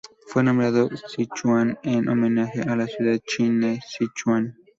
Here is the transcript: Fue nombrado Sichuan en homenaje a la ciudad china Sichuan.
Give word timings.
Fue 0.25 0.41
nombrado 0.43 0.89
Sichuan 1.09 1.77
en 1.83 2.09
homenaje 2.09 2.63
a 2.63 2.75
la 2.75 2.87
ciudad 2.87 3.19
china 3.19 3.79
Sichuan. 3.87 4.57